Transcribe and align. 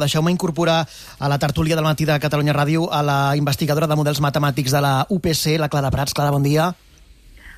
Deixeu-me 0.00 0.32
incorporar 0.32 0.88
a 1.20 1.28
la 1.28 1.36
tertúlia 1.36 1.76
del 1.76 1.84
matí 1.84 2.06
de 2.08 2.14
Catalunya 2.16 2.54
Ràdio 2.56 2.86
a 2.88 3.02
la 3.04 3.36
investigadora 3.36 3.84
de 3.90 3.98
models 4.00 4.22
matemàtics 4.24 4.72
de 4.72 4.80
la 4.80 4.92
UPC, 5.12 5.58
la 5.60 5.68
Clara 5.68 5.90
Prats. 5.92 6.14
Clara, 6.16 6.32
bon 6.32 6.40
dia. 6.40 6.70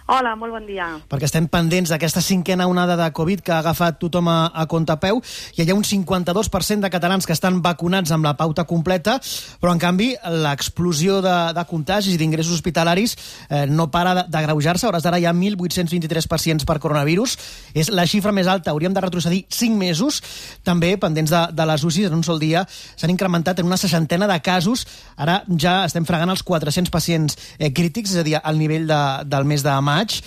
Hola, 0.04 0.34
molt 0.36 0.52
bon 0.52 0.66
dia. 0.68 0.84
Perquè 1.08 1.24
estem 1.24 1.46
pendents 1.48 1.88
d'aquesta 1.88 2.20
cinquena 2.20 2.66
onada 2.68 2.92
de 2.98 3.06
Covid 3.16 3.40
que 3.40 3.54
ha 3.54 3.62
agafat 3.62 3.96
tothom 3.96 4.26
a, 4.28 4.50
a 4.52 4.96
peu. 5.00 5.22
Hi 5.56 5.64
ha 5.64 5.74
un 5.74 5.80
52% 5.82 6.84
de 6.84 6.90
catalans 6.92 7.24
que 7.24 7.32
estan 7.32 7.62
vacunats 7.64 8.12
amb 8.12 8.22
la 8.28 8.34
pauta 8.36 8.66
completa, 8.68 9.16
però 9.62 9.72
en 9.72 9.80
canvi 9.80 10.10
l'explosió 10.44 11.22
de, 11.24 11.54
de 11.56 11.64
contagis 11.64 12.12
i 12.12 12.18
d'ingressos 12.20 12.52
hospitalaris 12.52 13.16
eh, 13.48 13.64
no 13.64 13.88
para 13.88 14.26
d'agreujar-se. 14.28 14.86
Hores 14.86 15.06
d'ara 15.06 15.18
hi 15.18 15.24
ha 15.24 15.32
1.823 15.32 16.28
pacients 16.28 16.68
per 16.68 16.76
coronavirus. 16.84 17.38
És 17.72 17.88
la 17.88 18.04
xifra 18.04 18.28
més 18.30 18.46
alta. 18.46 18.76
Hauríem 18.76 18.92
de 18.92 19.00
retrocedir 19.00 19.46
5 19.48 19.80
mesos. 19.80 20.20
També, 20.68 20.98
pendents 21.00 21.32
de, 21.32 21.42
de 21.56 21.68
les 21.72 21.80
UCIs, 21.80 22.10
en 22.12 22.18
un 22.20 22.26
sol 22.28 22.44
dia 22.44 22.66
s'han 22.68 23.14
incrementat 23.14 23.64
en 23.64 23.72
una 23.72 23.80
seixantena 23.80 24.28
de 24.28 24.36
casos. 24.44 24.84
Ara 25.16 25.40
ja 25.48 25.78
estem 25.88 26.04
fregant 26.04 26.36
els 26.36 26.44
400 26.44 26.92
pacients 26.92 27.40
eh, 27.56 27.72
crítics, 27.72 28.12
és 28.12 28.20
a 28.20 28.28
dir, 28.28 28.36
al 28.36 28.60
nivell 28.60 28.84
de, 28.92 29.02
del 29.32 29.48
mes 29.48 29.64
de 29.64 29.80
maig 29.80 29.93
maig, 29.94 30.20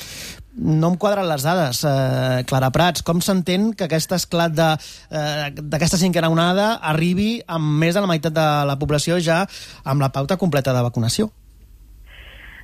no 0.58 0.90
em 0.92 0.98
quadren 0.98 1.28
les 1.30 1.44
dades. 1.46 1.84
Eh, 1.86 2.44
Clara 2.50 2.72
Prats, 2.74 3.04
com 3.06 3.22
s'entén 3.22 3.72
que 3.78 3.86
aquest 3.86 4.14
esclat 4.18 4.58
eh, 4.58 4.74
d'aquesta 5.54 5.98
eh, 6.00 6.02
cinquena 6.02 6.32
onada 6.34 6.74
arribi 6.82 7.38
amb 7.48 7.78
més 7.84 7.96
de 7.96 8.02
la 8.02 8.10
meitat 8.10 8.34
de 8.34 8.48
la 8.68 8.78
població 8.80 9.22
ja 9.22 9.44
amb 9.86 10.02
la 10.02 10.10
pauta 10.10 10.38
completa 10.38 10.74
de 10.74 10.84
vacunació? 10.86 11.30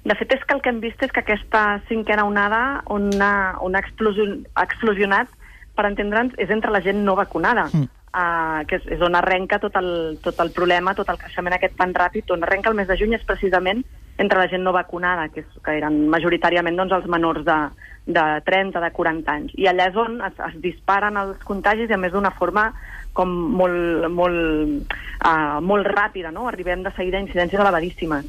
De 0.04 0.16
fet, 0.20 0.34
és 0.36 0.42
que 0.44 0.56
el 0.58 0.62
que 0.62 0.72
hem 0.74 0.82
vist 0.84 1.04
és 1.06 1.12
que 1.16 1.22
aquesta 1.22 1.80
cinquena 1.88 2.26
onada 2.28 2.82
on 2.92 3.08
ha, 3.22 3.56
on 3.64 3.78
ha, 3.78 3.82
explosion, 3.86 4.42
ha 4.58 4.66
explosionat, 4.68 5.30
per 5.78 5.86
entendre'ns, 5.88 6.34
és 6.44 6.52
entre 6.52 6.74
la 6.74 6.82
gent 6.84 7.00
no 7.06 7.16
vacunada. 7.16 7.70
Mm. 7.72 7.92
Uh, 8.14 8.60
que 8.70 8.78
és, 8.78 8.84
és 8.94 9.02
on 9.02 9.16
arrenca 9.18 9.58
tot 9.58 9.74
el, 9.80 10.20
tot 10.22 10.38
el 10.44 10.52
problema, 10.54 10.92
tot 10.94 11.08
el 11.10 11.18
creixement 11.18 11.56
aquest 11.56 11.74
tan 11.80 11.96
ràpid, 11.98 12.28
on 12.36 12.44
arrenca 12.46 12.70
el 12.70 12.78
mes 12.78 12.86
de 12.86 12.98
juny 13.00 13.16
és 13.18 13.24
precisament 13.26 13.82
entre 14.18 14.40
la 14.40 14.48
gent 14.48 14.64
no 14.64 14.74
vacunada, 14.76 15.30
que, 15.34 15.42
és, 15.42 15.62
que 15.66 15.78
eren 15.80 16.04
majoritàriament 16.14 16.78
doncs, 16.78 16.94
els 17.00 17.10
menors 17.10 17.46
de, 17.48 17.60
de 18.06 18.26
30, 18.46 18.82
de 18.84 18.92
40 18.94 19.32
anys. 19.32 19.54
I 19.58 19.70
allà 19.72 19.88
és 19.90 19.98
on 19.98 20.20
es, 20.26 20.42
es 20.50 20.60
disparen 20.62 21.18
els 21.18 21.40
contagis 21.48 21.90
i 21.90 21.96
a 21.96 22.02
més 22.02 22.14
d'una 22.14 22.34
forma 22.38 22.70
com 23.14 23.30
molt, 23.30 24.08
molt, 24.10 24.94
uh, 25.22 25.60
molt 25.62 25.88
ràpida, 25.88 26.32
no? 26.34 26.48
Arribem 26.50 26.82
de 26.84 26.92
seguida 26.98 27.20
a 27.20 27.24
incidències 27.26 27.62
elevadíssimes. 27.62 28.26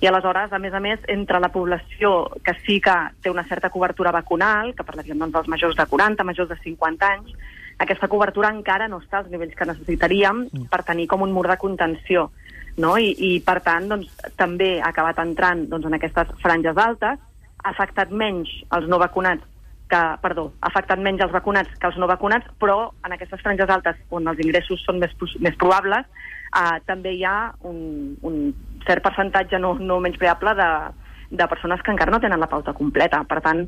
I 0.00 0.06
aleshores, 0.06 0.52
a 0.54 0.60
més 0.62 0.74
a 0.74 0.80
més, 0.80 1.02
entre 1.10 1.40
la 1.42 1.50
població 1.50 2.30
que 2.46 2.54
sí 2.62 2.78
que 2.80 2.94
té 3.22 3.30
una 3.34 3.46
certa 3.50 3.70
cobertura 3.74 4.14
vacunal, 4.14 4.74
que 4.78 4.86
parlaríem 4.86 5.18
doncs, 5.18 5.34
dels 5.34 5.50
majors 5.50 5.78
de 5.78 5.86
40, 5.90 6.26
majors 6.26 6.52
de 6.54 6.58
50 6.62 7.10
anys, 7.18 7.34
aquesta 7.78 8.08
cobertura 8.10 8.50
encara 8.50 8.88
no 8.90 8.98
està 9.02 9.20
als 9.20 9.30
nivells 9.30 9.54
que 9.58 9.66
necessitaríem 9.66 10.46
mm. 10.46 10.70
per 10.70 10.84
tenir 10.86 11.06
com 11.10 11.22
un 11.22 11.34
mur 11.34 11.46
de 11.50 11.58
contenció 11.58 12.28
no? 12.82 12.96
I, 12.98 13.12
i 13.12 13.30
per 13.44 13.58
tant 13.66 13.88
doncs, 13.90 14.10
també 14.40 14.76
ha 14.80 14.92
acabat 14.92 15.20
entrant 15.22 15.66
doncs, 15.70 15.86
en 15.88 15.98
aquestes 15.98 16.30
franges 16.42 16.78
altes, 16.78 17.20
ha 17.58 17.70
afectat 17.70 18.12
menys 18.14 18.50
els 18.76 18.88
no 18.90 19.00
vacunats 19.02 19.44
que, 19.88 20.00
perdó, 20.22 20.50
ha 20.60 20.68
afectat 20.68 21.00
menys 21.00 21.22
els 21.24 21.32
vacunats 21.32 21.72
que 21.80 21.88
els 21.88 21.98
no 21.98 22.08
vacunats, 22.10 22.46
però 22.60 22.90
en 23.06 23.14
aquestes 23.16 23.40
franges 23.42 23.70
altes 23.72 23.96
on 24.14 24.28
els 24.28 24.40
ingressos 24.44 24.82
són 24.84 25.00
més, 25.02 25.14
més 25.40 25.56
probables, 25.60 26.06
eh, 26.52 26.78
també 26.86 27.14
hi 27.16 27.24
ha 27.24 27.52
un, 27.68 28.16
un 28.22 28.40
cert 28.86 29.02
percentatge 29.04 29.60
no, 29.60 29.74
no 29.80 29.98
menys 30.04 30.20
preable 30.20 30.54
de, 30.58 30.68
de 31.30 31.48
persones 31.48 31.82
que 31.82 31.92
encara 31.92 32.12
no 32.12 32.20
tenen 32.20 32.40
la 32.40 32.48
pauta 32.50 32.72
completa. 32.76 33.22
Per 33.28 33.40
tant, 33.44 33.64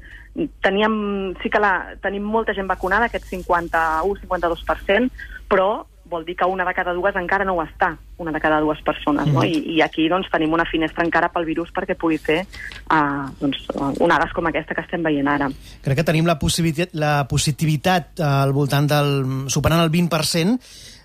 teníem, 0.64 1.34
sí 1.42 1.50
que 1.52 1.60
la, 1.62 1.96
tenim 2.04 2.24
molta 2.24 2.54
gent 2.56 2.68
vacunada, 2.70 3.08
aquest 3.08 3.28
51-52%, 3.32 5.10
però 5.50 5.70
vol 6.10 6.26
dir 6.26 6.36
que 6.36 6.44
una 6.44 6.66
de 6.66 6.74
cada 6.74 6.92
dues 6.92 7.16
encara 7.16 7.46
no 7.46 7.54
ho 7.56 7.62
està, 7.64 7.94
una 8.20 8.34
de 8.34 8.40
cada 8.42 8.60
dues 8.60 8.82
persones, 8.84 9.26
mm 9.26 9.32
no? 9.32 9.44
I, 9.46 9.76
I 9.76 9.80
aquí 9.86 10.08
doncs, 10.10 10.28
tenim 10.32 10.52
una 10.52 10.66
finestra 10.68 11.04
encara 11.06 11.30
pel 11.32 11.46
virus 11.48 11.70
perquè 11.72 11.96
pugui 11.96 12.18
fer 12.18 12.42
uh, 12.42 13.30
doncs, 13.40 13.62
onades 14.02 14.34
com 14.36 14.50
aquesta 14.50 14.74
que 14.74 14.84
estem 14.84 15.06
veient 15.06 15.28
ara. 15.30 15.48
Crec 15.84 16.02
que 16.02 16.06
tenim 16.06 16.26
la 16.28 16.36
positivitat, 16.42 16.92
la 16.98 17.14
positivitat 17.30 18.18
uh, 18.18 18.30
al 18.44 18.56
voltant 18.56 18.90
del... 18.90 19.12
superant 19.48 19.86
el 19.86 19.92
20%, 19.94 20.58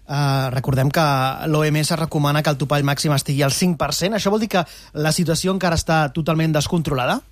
Uh, 0.06 0.52
recordem 0.54 0.92
que 0.94 1.04
l'OMS 1.50 1.90
recomana 1.98 2.44
que 2.46 2.52
el 2.54 2.60
topall 2.62 2.84
màxim 2.86 3.16
estigui 3.16 3.42
al 3.42 3.50
5%. 3.50 4.14
Això 4.14 4.30
vol 4.30 4.44
dir 4.44 4.52
que 4.54 4.62
la 5.02 5.10
situació 5.10 5.50
encara 5.56 5.80
està 5.80 6.04
totalment 6.14 6.54
descontrolada? 6.54 7.24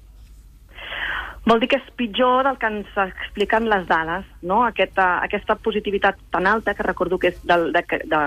Vol 1.45 1.59
dir 1.59 1.67
que 1.73 1.79
és 1.81 1.87
pitjor 1.99 2.45
del 2.47 2.57
que 2.59 2.69
ens 2.71 2.99
expliquen 3.03 3.67
les 3.71 3.83
dades, 3.89 4.27
no? 4.47 4.61
Aquesta, 4.63 5.17
aquesta 5.25 5.57
positivitat 5.59 6.19
tan 6.31 6.47
alta, 6.47 6.73
que 6.73 6.85
recordo 6.87 7.19
que 7.19 7.33
és 7.33 7.41
de, 7.43 7.57
de, 7.75 7.83
de 8.07 8.21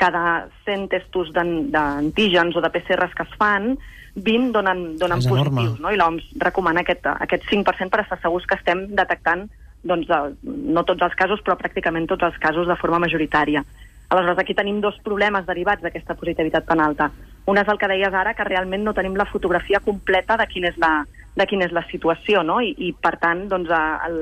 cada 0.00 0.48
100 0.66 0.90
testos 0.92 1.32
d'antígens 1.32 2.56
o 2.56 2.60
de 2.60 2.70
PCRs 2.72 3.16
que 3.16 3.24
es 3.24 3.32
fan, 3.40 3.72
20 4.14 4.52
donen, 4.52 4.84
donen 5.00 5.22
positius, 5.24 5.78
no? 5.80 5.92
I 5.92 5.96
l'OMS 5.96 6.34
recomana 6.42 6.84
aquest, 6.84 7.08
aquest 7.12 7.48
5% 7.48 7.92
per 7.92 8.02
estar 8.04 8.20
segurs 8.20 8.48
que 8.48 8.58
estem 8.58 8.88
detectant 8.98 9.46
doncs, 9.86 10.10
no 10.44 10.84
tots 10.84 11.06
els 11.06 11.16
casos, 11.16 11.40
però 11.44 11.56
pràcticament 11.56 12.08
tots 12.10 12.26
els 12.28 12.36
casos 12.42 12.68
de 12.68 12.76
forma 12.76 13.00
majoritària. 13.00 13.64
Aleshores, 14.10 14.40
aquí 14.42 14.56
tenim 14.58 14.80
dos 14.82 14.98
problemes 15.04 15.46
derivats 15.46 15.80
d'aquesta 15.80 16.16
positivitat 16.18 16.66
tan 16.66 16.82
alta. 16.82 17.08
Un 17.48 17.56
és 17.56 17.68
el 17.70 17.78
que 17.78 17.88
deies 17.88 18.12
ara, 18.12 18.34
que 18.34 18.44
realment 18.44 18.82
no 18.84 18.92
tenim 18.92 19.14
la 19.16 19.28
fotografia 19.30 19.80
completa 19.80 20.36
de 20.36 20.48
quina 20.50 20.68
és 20.68 20.80
la, 20.82 21.06
de 21.40 21.48
quina 21.50 21.66
és 21.68 21.74
la 21.76 21.86
situació, 21.90 22.44
no? 22.46 22.60
I, 22.60 22.74
i 22.78 22.92
per 22.92 23.16
tant, 23.22 23.46
doncs, 23.50 23.72
el, 23.72 24.20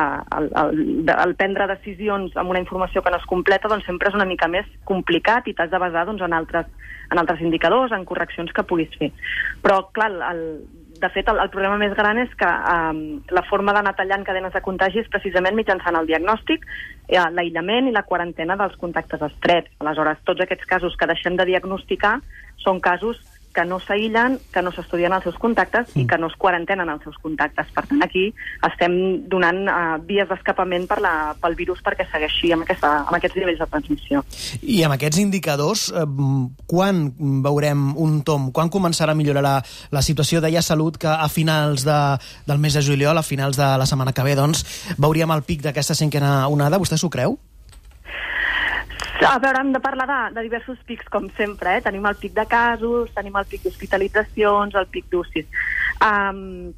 el, 0.00 0.50
el, 0.62 0.84
el 1.16 1.34
prendre 1.40 1.66
decisions 1.72 2.36
amb 2.38 2.52
una 2.52 2.62
informació 2.62 3.02
que 3.02 3.12
no 3.12 3.18
és 3.20 3.30
completa 3.30 3.70
doncs, 3.72 3.86
sempre 3.88 4.10
és 4.10 4.18
una 4.18 4.28
mica 4.28 4.48
més 4.48 4.68
complicat 4.88 5.48
i 5.48 5.56
t'has 5.56 5.72
de 5.72 5.80
basar 5.82 6.06
doncs, 6.08 6.22
en, 6.26 6.36
altres, 6.36 6.68
en 7.10 7.22
altres 7.22 7.42
indicadors, 7.42 7.96
en 7.96 8.06
correccions 8.06 8.52
que 8.54 8.66
puguis 8.66 8.92
fer. 9.00 9.10
Però, 9.64 9.82
clar, 9.96 10.12
el, 10.30 10.44
de 11.00 11.08
fet, 11.08 11.28
el, 11.32 11.40
el 11.40 11.50
problema 11.50 11.78
més 11.80 11.94
gran 11.96 12.20
és 12.20 12.32
que 12.38 12.46
um, 12.46 13.00
la 13.32 13.44
forma 13.48 13.74
d'anar 13.74 13.94
tallant 13.98 14.24
cadenes 14.26 14.52
de 14.54 14.62
contagi 14.64 15.00
és 15.02 15.10
precisament 15.12 15.56
mitjançant 15.56 15.96
el 15.96 16.08
diagnòstic, 16.10 16.66
eh, 17.08 17.24
l'aïllament 17.34 17.88
i 17.88 17.96
la 17.96 18.04
quarantena 18.06 18.58
dels 18.60 18.76
contactes 18.80 19.24
estrets. 19.30 19.72
Aleshores, 19.80 20.20
tots 20.28 20.44
aquests 20.44 20.68
casos 20.68 20.96
que 21.00 21.08
deixem 21.10 21.40
de 21.40 21.48
diagnosticar 21.48 22.18
són 22.60 22.82
casos 22.84 23.18
que 23.54 23.64
no 23.66 23.80
s'aïllen, 23.82 24.38
que 24.54 24.62
no 24.62 24.72
s'estudien 24.74 25.12
els 25.16 25.24
seus 25.26 25.38
contactes 25.42 25.88
mm. 25.90 26.02
i 26.02 26.06
que 26.06 26.18
no 26.20 26.30
es 26.30 26.36
quarantenen 26.38 26.88
els 26.92 27.02
seus 27.06 27.18
contactes. 27.22 27.70
Per 27.74 27.84
tant, 27.88 28.02
aquí 28.04 28.28
estem 28.68 28.94
donant 29.30 29.60
uh, 29.66 29.98
vies 30.06 30.28
d'escapament 30.30 30.86
per 30.90 31.00
la, 31.02 31.14
pel 31.40 31.56
virus 31.58 31.82
perquè 31.84 32.06
segueixi 32.10 32.52
amb, 32.54 32.66
aquesta, 32.66 32.92
amb 33.06 33.18
aquests 33.18 33.40
nivells 33.40 33.62
de 33.62 33.68
transmissió. 33.72 34.22
I 34.62 34.80
amb 34.86 34.96
aquests 34.96 35.20
indicadors, 35.22 35.88
eh, 35.90 36.06
quan 36.70 37.02
veurem 37.44 37.90
un 37.98 38.20
tom? 38.26 38.50
Quan 38.54 38.70
començarà 38.72 39.16
a 39.16 39.18
millorar 39.18 39.44
la, 39.44 39.56
la 39.90 40.04
situació? 40.06 40.42
Deia 40.44 40.62
Salut 40.62 41.00
que 41.00 41.10
a 41.10 41.28
finals 41.32 41.84
de, 41.88 42.00
del 42.46 42.62
mes 42.62 42.78
de 42.78 42.84
juliol, 42.86 43.18
a 43.18 43.26
finals 43.26 43.58
de 43.58 43.74
la 43.80 43.88
setmana 43.88 44.14
que 44.14 44.26
ve, 44.26 44.38
doncs, 44.38 44.64
veuríem 44.98 45.34
el 45.34 45.46
pic 45.46 45.66
d'aquesta 45.66 45.98
cinquena 45.98 46.46
onada. 46.48 46.78
Vostè 46.78 47.00
s'ho 47.00 47.10
creu? 47.10 47.38
A 49.26 49.38
veure, 49.38 49.60
hem 49.60 49.72
de 49.72 49.80
parlar 49.80 50.06
de, 50.08 50.34
de 50.34 50.44
diversos 50.46 50.78
pics, 50.88 51.08
com 51.12 51.28
sempre. 51.36 51.76
Eh? 51.76 51.82
Tenim 51.84 52.06
el 52.08 52.16
pic 52.20 52.32
de 52.36 52.46
casos, 52.48 53.10
tenim 53.16 53.36
el 53.36 53.48
pic 53.50 53.64
d'hospitalitzacions, 53.66 54.76
el 54.76 54.86
pic 54.92 55.10
d'UCIs. 55.12 55.50
Um, 56.00 56.72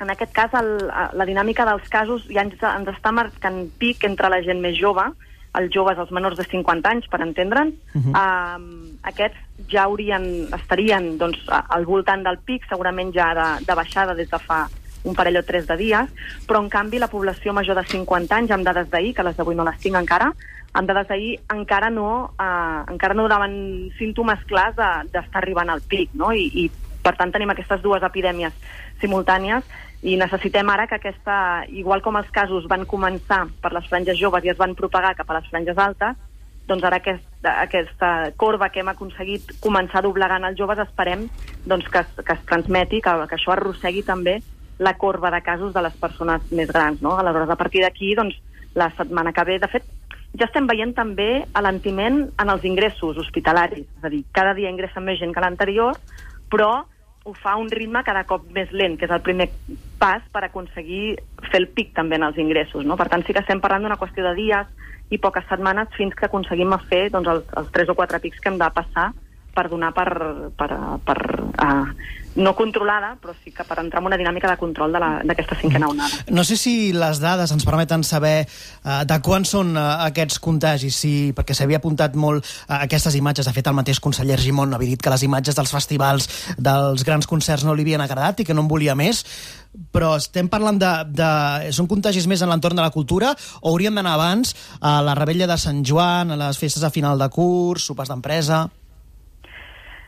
en 0.00 0.12
aquest 0.14 0.32
cas, 0.32 0.54
el, 0.60 0.70
la 0.88 1.26
dinàmica 1.28 1.66
dels 1.68 1.88
casos 1.92 2.24
ja 2.30 2.44
ens, 2.46 2.60
ens 2.62 2.92
està 2.94 3.12
marcant 3.12 3.64
pic 3.80 4.06
entre 4.08 4.30
la 4.32 4.40
gent 4.46 4.62
més 4.62 4.78
jove, 4.78 5.04
els 5.58 5.72
joves, 5.74 5.98
els 5.98 6.12
menors 6.14 6.38
de 6.38 6.46
50 6.46 6.92
anys, 6.94 7.08
per 7.10 7.20
entendre'n. 7.26 7.74
Uh 7.92 8.02
-huh. 8.02 8.12
um, 8.14 8.98
aquests 9.02 9.66
ja 9.68 9.84
haurien, 9.84 10.46
estarien 10.54 11.18
doncs, 11.18 11.42
al 11.48 11.84
voltant 11.84 12.22
del 12.22 12.38
pic, 12.38 12.64
segurament 12.68 13.12
ja 13.12 13.34
de, 13.34 13.64
de 13.66 13.74
baixada 13.74 14.14
des 14.14 14.30
de 14.30 14.38
fa 14.38 14.68
un 15.04 15.16
parell 15.16 15.40
o 15.40 15.44
tres 15.46 15.66
de 15.68 15.76
dies, 15.80 16.10
però 16.46 16.60
en 16.62 16.68
canvi 16.72 17.00
la 17.00 17.10
població 17.12 17.54
major 17.56 17.78
de 17.78 17.86
50 17.88 18.36
anys, 18.36 18.54
amb 18.54 18.66
dades 18.66 18.90
d'ahir, 18.90 19.14
que 19.16 19.24
les 19.26 19.36
d'avui 19.36 19.56
no 19.56 19.64
les 19.64 19.78
tinc 19.80 19.96
encara, 19.96 20.32
amb 20.72 20.88
dades 20.88 21.08
d'ahir 21.08 21.34
encara 21.54 21.90
no, 21.90 22.32
eh, 22.38 22.80
encara 22.92 23.16
no 23.16 23.28
daven 23.28 23.90
símptomes 23.98 24.44
clars 24.46 24.76
d'estar 24.76 25.24
de, 25.40 25.42
arribant 25.42 25.70
al 25.70 25.82
pic, 25.82 26.12
no? 26.14 26.32
I, 26.32 26.46
i 26.54 26.70
per 27.02 27.16
tant 27.16 27.32
tenim 27.32 27.50
aquestes 27.50 27.80
dues 27.82 28.04
epidèmies 28.04 28.52
simultànies 29.00 29.64
i 30.02 30.16
necessitem 30.20 30.68
ara 30.72 30.86
que 30.88 30.96
aquesta, 30.96 31.66
igual 31.68 32.00
com 32.04 32.16
els 32.16 32.28
casos 32.32 32.68
van 32.68 32.86
començar 32.88 33.46
per 33.60 33.72
les 33.76 33.88
franges 33.88 34.18
joves 34.20 34.44
i 34.44 34.52
es 34.52 34.60
van 34.60 34.76
propagar 34.76 35.14
cap 35.16 35.28
a 35.30 35.38
les 35.38 35.48
franges 35.52 35.80
altes, 35.80 36.16
doncs 36.68 36.86
ara 36.86 37.00
aquesta, 37.00 37.54
aquesta 37.64 38.10
corba 38.40 38.70
que 38.70 38.80
hem 38.80 38.92
aconseguit 38.92 39.56
començar 39.60 40.04
doblegant 40.04 40.46
els 40.46 40.58
joves 40.60 40.80
esperem 40.84 41.26
doncs, 41.66 41.88
que, 41.90 42.04
que 42.22 42.36
es 42.36 42.46
transmeti, 42.48 43.02
que, 43.04 43.14
que 43.26 43.36
això 43.36 43.56
arrossegui 43.56 44.04
també 44.06 44.38
la 44.80 44.96
corba 44.96 45.30
de 45.30 45.42
casos 45.44 45.74
de 45.74 45.82
les 45.84 45.96
persones 46.00 46.44
més 46.56 46.70
grans. 46.72 47.02
No? 47.04 47.18
Aleshores, 47.18 47.50
a 47.52 47.56
partir 47.60 47.82
d'aquí, 47.84 48.14
doncs, 48.16 48.38
la 48.74 48.88
setmana 48.96 49.34
que 49.36 49.44
ve, 49.44 49.58
de 49.60 49.68
fet, 49.68 49.84
ja 50.40 50.46
estem 50.46 50.66
veient 50.70 50.94
també 50.96 51.44
alentiment 51.58 52.22
en 52.40 52.52
els 52.52 52.64
ingressos 52.64 53.18
hospitalaris. 53.20 53.84
És 53.84 54.06
a 54.06 54.10
dir, 54.12 54.22
cada 54.32 54.54
dia 54.56 54.72
ingressen 54.72 55.04
més 55.04 55.20
gent 55.20 55.34
que 55.36 55.44
l'anterior, 55.44 56.00
però 56.50 56.70
ho 57.28 57.34
fa 57.36 57.58
un 57.60 57.68
ritme 57.68 58.00
cada 58.06 58.24
cop 58.24 58.46
més 58.56 58.72
lent, 58.72 58.96
que 58.96 59.04
és 59.04 59.12
el 59.12 59.20
primer 59.20 59.50
pas 60.00 60.24
per 60.32 60.46
aconseguir 60.46 61.18
fer 61.50 61.60
el 61.60 61.68
pic 61.68 61.92
també 61.94 62.16
en 62.16 62.24
els 62.30 62.38
ingressos. 62.40 62.86
No? 62.88 62.96
Per 62.96 63.10
tant, 63.12 63.26
sí 63.26 63.36
que 63.36 63.44
estem 63.44 63.60
parlant 63.60 63.84
d'una 63.84 64.00
qüestió 64.00 64.24
de 64.24 64.32
dies 64.38 64.88
i 65.10 65.18
poques 65.20 65.44
setmanes 65.50 65.92
fins 65.98 66.16
que 66.16 66.30
aconseguim 66.30 66.72
fer 66.88 67.10
doncs, 67.12 67.28
els, 67.28 67.52
els 67.60 67.74
3 67.76 67.92
o 67.92 67.98
4 67.98 68.22
pics 68.24 68.40
que 68.40 68.48
hem 68.48 68.56
de 68.62 68.70
passar 68.72 69.10
per 69.54 69.68
donar 69.72 69.92
per, 69.96 70.08
per, 70.56 70.70
per 71.04 71.18
uh, 71.50 71.84
no 72.36 72.54
controlada, 72.54 73.16
però 73.20 73.34
sí 73.42 73.50
que 73.50 73.64
per 73.66 73.80
entrar 73.82 74.00
en 74.00 74.06
una 74.06 74.18
dinàmica 74.18 74.48
de 74.50 74.58
control 74.60 74.94
d'aquesta 74.94 75.58
cinquena 75.58 75.88
mm. 75.88 75.90
onada. 75.90 76.20
No 76.30 76.44
sé 76.46 76.56
si 76.56 76.92
les 76.94 77.20
dades 77.22 77.50
ens 77.50 77.66
permeten 77.66 78.04
saber 78.06 78.46
uh, 78.46 79.02
de 79.04 79.18
quan 79.24 79.46
són 79.48 79.74
uh, 79.74 80.04
aquests 80.06 80.38
contagis, 80.42 80.96
si, 81.02 81.14
perquè 81.36 81.56
s'havia 81.56 81.80
apuntat 81.82 82.14
molt 82.14 82.44
uh, 82.44 82.78
aquestes 82.80 83.18
imatges. 83.18 83.48
De 83.50 83.54
fet, 83.56 83.66
el 83.66 83.78
mateix 83.78 84.00
conseller 84.02 84.38
Gimón 84.40 84.74
havia 84.76 84.94
dit 84.94 85.02
que 85.02 85.12
les 85.12 85.26
imatges 85.26 85.58
dels 85.58 85.74
festivals, 85.74 86.30
dels 86.58 87.06
grans 87.06 87.26
concerts 87.26 87.66
no 87.66 87.74
li 87.74 87.86
havien 87.86 88.04
agradat 88.04 88.40
i 88.40 88.46
que 88.46 88.54
no 88.54 88.64
en 88.66 88.70
volia 88.70 88.94
més 88.98 89.24
però 89.94 90.16
estem 90.18 90.48
parlant 90.50 90.80
de, 90.82 90.88
de... 91.14 91.28
Són 91.76 91.86
contagis 91.86 92.26
més 92.26 92.42
en 92.42 92.50
l'entorn 92.50 92.74
de 92.74 92.82
la 92.82 92.90
cultura 92.90 93.30
o 93.60 93.70
hauríem 93.70 93.94
d'anar 93.94 94.16
abans 94.16 94.50
a 94.82 94.98
la 95.06 95.14
rebella 95.14 95.46
de 95.46 95.58
Sant 95.62 95.84
Joan, 95.86 96.34
a 96.34 96.40
les 96.40 96.58
festes 96.58 96.82
a 96.82 96.90
final 96.90 97.22
de 97.22 97.30
curs, 97.30 97.86
sopars 97.86 98.10
d'empresa 98.10 98.64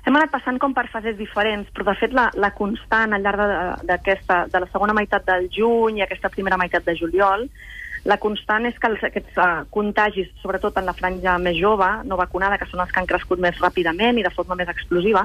hem 0.03 0.17
anat 0.19 0.33
passant 0.33 0.59
com 0.59 0.75
per 0.75 0.89
fases 0.91 1.17
diferents, 1.19 1.69
però 1.71 1.87
de 1.91 1.99
fet 2.01 2.15
la, 2.17 2.27
la 2.35 2.51
constant 2.57 3.15
al 3.15 3.23
llarg 3.23 3.85
d'aquesta, 3.87 4.47
de, 4.47 4.55
de 4.55 4.65
la 4.65 4.71
segona 4.73 4.97
meitat 4.99 5.27
del 5.29 5.47
juny 5.55 6.01
i 6.01 6.05
aquesta 6.07 6.31
primera 6.33 6.59
meitat 6.59 6.87
de 6.89 6.97
juliol, 6.99 7.47
la 8.05 8.19
constant 8.19 8.67
és 8.67 8.79
que 8.83 8.89
els, 8.91 9.03
aquests 9.07 9.37
uh, 9.39 9.63
contagis, 9.71 10.31
sobretot 10.43 10.81
en 10.81 10.89
la 10.89 10.97
franja 10.99 11.37
més 11.39 11.55
jove, 11.55 11.87
no 12.09 12.19
vacunada, 12.19 12.59
que 12.59 12.67
són 12.67 12.83
els 12.83 12.91
que 12.91 12.99
han 12.99 13.07
crescut 13.07 13.39
més 13.43 13.61
ràpidament 13.63 14.19
i 14.19 14.27
de 14.27 14.35
forma 14.35 14.59
més 14.59 14.73
explosiva, 14.73 15.23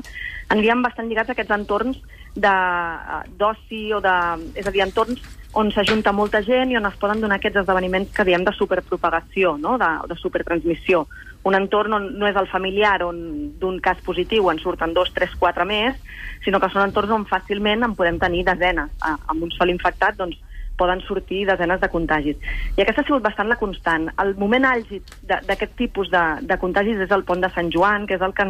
anirien 0.54 0.84
bastant 0.86 1.10
lligats 1.10 1.34
a 1.34 1.38
aquests 1.38 1.56
entorns 1.58 1.98
d'oci 2.38 3.82
o 3.98 4.02
de... 4.04 4.16
És 4.56 4.68
a 4.68 4.74
dir, 4.74 4.84
entorns 4.86 5.24
on 5.58 5.72
s'ajunta 5.74 6.14
molta 6.14 6.44
gent 6.46 6.70
i 6.70 6.78
on 6.78 6.86
es 6.86 6.98
poden 7.02 7.22
donar 7.24 7.40
aquests 7.40 7.64
esdeveniments 7.64 8.12
que 8.14 8.26
diem 8.28 8.44
de 8.46 8.54
superpropagació, 8.54 9.56
no? 9.58 9.78
de, 9.82 9.90
de 10.12 10.18
supertransmissió 10.20 11.06
un 11.48 11.56
entorn 11.56 11.94
on 11.96 12.08
no 12.20 12.28
és 12.28 12.36
el 12.36 12.50
familiar, 12.52 13.00
on 13.06 13.20
d'un 13.62 13.80
cas 13.84 14.00
positiu 14.06 14.50
en 14.52 14.60
surten 14.60 14.94
dos, 14.94 15.14
tres, 15.16 15.34
quatre 15.40 15.66
més, 15.70 15.96
sinó 16.44 16.60
que 16.60 16.70
són 16.74 16.88
entorns 16.88 17.14
on 17.16 17.28
fàcilment 17.30 17.86
en 17.88 17.96
podem 17.96 18.20
tenir 18.20 18.44
desenes. 18.48 18.92
Ah, 19.02 19.16
amb 19.32 19.48
un 19.48 19.54
sol 19.56 19.72
infectat, 19.72 20.18
doncs, 20.20 20.40
poden 20.78 21.00
sortir 21.08 21.46
desenes 21.48 21.80
de 21.82 21.90
contagis. 21.90 22.38
I 22.76 22.84
aquesta 22.84 23.02
ha 23.02 23.08
sigut 23.08 23.24
bastant 23.26 23.48
la 23.50 23.58
constant. 23.58 24.12
El 24.22 24.36
moment 24.38 24.68
àlgid 24.70 25.16
d'aquest 25.26 25.74
tipus 25.80 26.12
de, 26.14 26.26
de 26.46 26.58
contagis 26.62 27.00
és 27.02 27.16
el 27.16 27.26
pont 27.26 27.42
de 27.42 27.50
Sant 27.56 27.72
Joan, 27.74 28.06
que 28.06 28.20
és 28.20 28.26
el 28.28 28.36
que, 28.38 28.46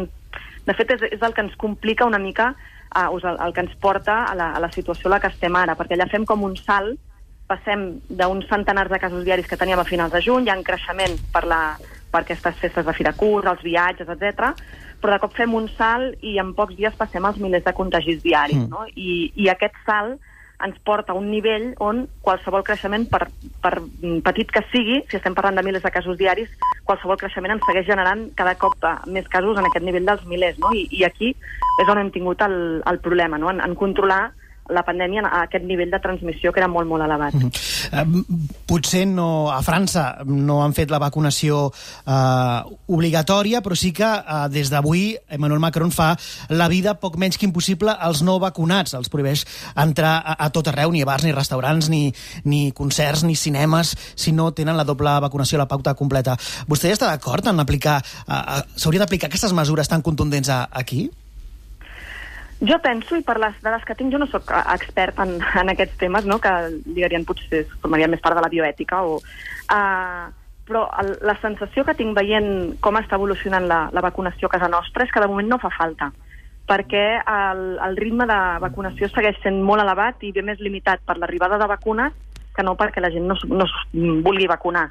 de 0.66 0.76
fet, 0.76 0.92
és, 0.98 1.06
és 1.16 1.24
el 1.24 1.32
que 1.32 1.46
ens 1.46 1.56
complica 1.56 2.08
una 2.08 2.20
mica, 2.20 2.50
uh, 2.94 3.10
el, 3.16 3.36
el 3.46 3.54
que 3.54 3.64
ens 3.66 3.76
porta 3.80 4.24
a 4.24 4.34
la, 4.38 4.52
a 4.56 4.62
la 4.62 4.72
situació 4.72 5.08
a 5.08 5.16
la 5.16 5.20
que 5.20 5.30
estem 5.32 5.56
ara, 5.56 5.76
perquè 5.78 5.96
allà 5.96 6.08
fem 6.10 6.24
com 6.28 6.44
un 6.46 6.56
salt, 6.56 6.98
passem 7.48 7.86
d'uns 8.08 8.48
centenars 8.48 8.92
de 8.92 9.00
casos 9.00 9.24
diaris 9.24 9.48
que 9.48 9.56
teníem 9.56 9.80
a 9.80 9.86
finals 9.88 10.12
de 10.12 10.20
juny, 10.24 10.46
hi 10.46 10.52
ha 10.52 10.58
un 10.58 10.66
creixement 10.66 11.16
per 11.32 11.46
la, 11.48 11.62
per 12.12 12.22
aquestes 12.22 12.58
festes 12.60 12.86
de 12.86 12.94
Fira 12.96 13.14
Curs, 13.16 13.48
els 13.48 13.64
viatges, 13.64 14.08
etc. 14.08 14.52
però 15.00 15.14
de 15.14 15.20
cop 15.22 15.36
fem 15.36 15.54
un 15.54 15.68
salt 15.76 16.24
i 16.26 16.36
en 16.42 16.52
pocs 16.56 16.76
dies 16.76 16.96
passem 16.98 17.24
als 17.24 17.38
milers 17.40 17.64
de 17.64 17.74
contagis 17.76 18.22
diaris, 18.24 18.60
mm. 18.60 18.68
no? 18.72 18.84
I, 18.96 19.32
I 19.36 19.48
aquest 19.52 19.76
salt 19.86 20.20
ens 20.64 20.78
porta 20.84 21.12
a 21.14 21.18
un 21.18 21.28
nivell 21.30 21.70
on 21.78 22.06
qualsevol 22.24 22.64
creixement, 22.66 23.06
per, 23.10 23.28
per 23.62 23.74
petit 24.26 24.50
que 24.50 24.64
sigui, 24.72 25.02
si 25.10 25.18
estem 25.18 25.36
parlant 25.36 25.58
de 25.58 25.64
milers 25.66 25.84
de 25.86 25.92
casos 25.94 26.18
diaris, 26.18 26.50
qualsevol 26.88 27.20
creixement 27.20 27.54
ens 27.54 27.64
segueix 27.68 27.86
generant 27.86 28.26
cada 28.38 28.56
cop 28.58 28.74
més 29.06 29.28
casos 29.30 29.58
en 29.58 29.68
aquest 29.68 29.86
nivell 29.86 30.08
dels 30.08 30.24
milers, 30.26 30.58
no? 30.58 30.72
I, 30.74 30.88
i 30.98 31.04
aquí 31.06 31.34
és 31.78 31.88
on 31.88 32.00
hem 32.00 32.10
tingut 32.14 32.42
el, 32.42 32.58
el 32.90 32.98
problema, 33.04 33.38
no? 33.38 33.52
en, 33.54 33.62
en 33.62 33.78
controlar 33.78 34.32
la 34.68 34.84
pandèmia 34.86 35.24
a 35.26 35.42
aquest 35.46 35.64
nivell 35.66 35.90
de 35.90 36.00
transmissió 36.02 36.52
que 36.52 36.60
era 36.60 36.68
molt, 36.68 36.88
molt 36.88 37.04
elevat. 37.04 37.34
Mm 37.34 37.50
-hmm. 37.50 38.24
potser 38.66 39.06
no, 39.06 39.50
a 39.50 39.62
França 39.62 40.18
no 40.24 40.62
han 40.62 40.74
fet 40.74 40.90
la 40.90 40.98
vacunació 40.98 41.72
eh, 42.06 42.60
obligatòria, 42.86 43.62
però 43.62 43.74
sí 43.74 43.92
que 43.92 44.04
eh, 44.04 44.48
des 44.50 44.70
d'avui 44.70 45.16
Emmanuel 45.28 45.60
Macron 45.60 45.90
fa 45.90 46.16
la 46.48 46.68
vida 46.68 46.94
poc 46.94 47.16
menys 47.16 47.38
que 47.38 47.46
impossible 47.46 47.90
als 47.90 48.22
no 48.22 48.38
vacunats. 48.38 48.94
Els 48.94 49.08
prohibeix 49.08 49.44
entrar 49.76 50.22
a, 50.24 50.36
a 50.44 50.50
tot 50.50 50.68
arreu, 50.68 50.90
ni 50.92 51.02
a 51.02 51.04
bars, 51.04 51.24
ni 51.24 51.32
restaurants, 51.32 51.88
ni, 51.88 52.12
ni 52.44 52.72
concerts, 52.72 53.24
ni 53.24 53.36
cinemes, 53.36 53.96
si 54.14 54.32
no 54.32 54.52
tenen 54.52 54.76
la 54.76 54.84
doble 54.84 55.20
vacunació, 55.20 55.58
la 55.58 55.68
pauta 55.68 55.94
completa. 55.94 56.36
Vostè 56.68 56.92
està 56.92 57.06
d'acord 57.06 57.46
en 57.46 57.60
aplicar... 57.60 58.02
Eh, 58.28 58.34
eh 58.34 58.62
S'hauria 58.78 59.00
d'aplicar 59.00 59.28
aquestes 59.28 59.52
mesures 59.52 59.88
tan 59.88 60.02
contundents 60.02 60.48
a, 60.48 60.68
aquí? 60.70 61.10
Jo 62.58 62.80
penso, 62.82 63.14
i 63.14 63.22
per 63.22 63.36
les 63.38 63.54
dades 63.62 63.84
que 63.86 63.94
tinc, 63.94 64.10
jo 64.10 64.18
no 64.18 64.26
sóc 64.26 64.50
expert 64.74 65.20
en, 65.22 65.36
en 65.62 65.72
aquests 65.74 65.98
temes, 66.00 66.26
no? 66.26 66.40
que 66.42 66.52
lligarien 66.86 67.26
potser, 67.28 67.64
formaria 67.78 68.10
més 68.10 68.22
part 68.24 68.38
de 68.38 68.42
la 68.42 68.50
bioètica, 68.50 69.04
o, 69.06 69.20
uh, 69.20 70.24
però 70.68 70.84
el, 71.00 71.14
la 71.24 71.36
sensació 71.40 71.84
que 71.86 71.96
tinc 71.96 72.16
veient 72.18 72.78
com 72.84 72.98
està 73.00 73.16
evolucionant 73.16 73.68
la, 73.70 73.84
la 73.94 74.04
vacunació 74.04 74.50
a 74.50 74.56
casa 74.56 74.68
nostra 74.68 75.06
és 75.06 75.12
que 75.14 75.22
de 75.22 75.30
moment 75.30 75.48
no 75.48 75.60
fa 75.62 75.70
falta, 75.72 76.10
perquè 76.68 77.04
el, 77.22 77.62
el 77.86 77.96
ritme 77.96 78.26
de 78.28 78.40
vacunació 78.60 79.08
segueix 79.08 79.38
sent 79.42 79.62
molt 79.64 79.82
elevat 79.84 80.26
i 80.26 80.34
ve 80.36 80.44
més 80.44 80.60
limitat 80.60 81.00
per 81.06 81.16
l'arribada 81.16 81.56
de 81.62 81.70
vacunes 81.70 82.12
que 82.54 82.66
no 82.66 82.74
perquè 82.76 83.00
la 83.00 83.12
gent 83.14 83.30
no, 83.30 83.38
no 83.48 83.66
vulgui 84.26 84.50
vacunar. 84.50 84.88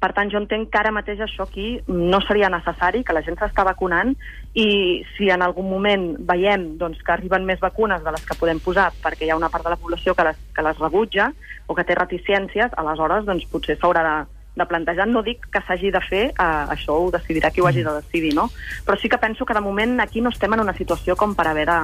Per 0.00 0.10
tant, 0.12 0.28
jo 0.28 0.36
entenc 0.36 0.68
que 0.68 0.78
ara 0.80 0.92
mateix 0.92 1.22
això 1.24 1.46
aquí 1.46 1.78
no 1.88 2.20
seria 2.26 2.50
necessari, 2.52 3.02
que 3.04 3.14
la 3.16 3.22
gent 3.24 3.38
s'està 3.40 3.64
vacunant 3.64 4.12
i 4.52 4.66
si 5.14 5.30
en 5.32 5.42
algun 5.42 5.70
moment 5.70 6.04
veiem 6.28 6.74
doncs, 6.80 7.00
que 7.02 7.14
arriben 7.14 7.46
més 7.48 7.62
vacunes 7.62 8.04
de 8.04 8.12
les 8.12 8.24
que 8.28 8.36
podem 8.36 8.60
posar 8.60 8.90
perquè 9.02 9.24
hi 9.24 9.32
ha 9.32 9.38
una 9.40 9.48
part 9.48 9.64
de 9.64 9.72
la 9.72 9.80
població 9.80 10.14
que 10.14 10.26
les, 10.28 10.40
que 10.54 10.64
les 10.66 10.80
rebutja 10.82 11.30
o 11.66 11.74
que 11.74 11.86
té 11.88 11.96
reticències, 11.96 12.76
aleshores 12.76 13.24
doncs, 13.24 13.46
potser 13.48 13.78
s'haurà 13.80 14.04
de, 14.04 14.16
de 14.60 14.66
plantejar. 14.68 15.06
No 15.08 15.24
dic 15.24 15.48
que 15.50 15.62
s'hagi 15.64 15.92
de 15.94 16.02
fer, 16.04 16.24
eh, 16.32 16.64
això 16.76 16.98
ho 17.00 17.10
decidirà 17.14 17.50
qui 17.50 17.64
ho 17.64 17.70
hagi 17.70 17.86
de 17.86 17.96
decidir, 18.02 18.34
no? 18.36 18.50
Però 18.84 18.98
sí 19.00 19.08
que 19.08 19.22
penso 19.22 19.46
que 19.46 19.56
de 19.56 19.64
moment 19.64 20.00
aquí 20.04 20.20
no 20.20 20.34
estem 20.34 20.52
en 20.52 20.66
una 20.66 20.76
situació 20.76 21.16
com 21.16 21.34
per 21.34 21.48
haver 21.48 21.66
de, 21.70 21.80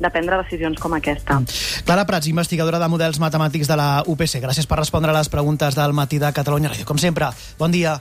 de 0.00 0.10
prendre 0.10 0.38
decisions 0.42 0.80
com 0.80 0.94
aquesta. 0.94 1.40
Clara 1.84 2.06
Prats, 2.08 2.30
investigadora 2.30 2.80
de 2.82 2.88
models 2.88 3.20
matemàtics 3.22 3.68
de 3.70 3.76
la 3.78 3.88
UPC. 4.06 4.40
Gràcies 4.42 4.66
per 4.70 4.80
respondre 4.80 5.12
a 5.12 5.18
les 5.18 5.28
preguntes 5.28 5.76
del 5.76 5.92
matí 5.92 6.18
de 6.22 6.32
Catalunya 6.32 6.72
Ràdio. 6.72 6.88
Com 6.88 6.98
sempre, 6.98 7.30
bon 7.58 7.74
dia. 7.74 7.98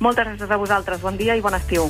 Moltes 0.00 0.26
gràcies 0.26 0.50
a 0.50 0.56
vosaltres. 0.56 1.00
Bon 1.00 1.16
dia 1.16 1.36
i 1.36 1.42
bon 1.44 1.54
estiu. 1.54 1.88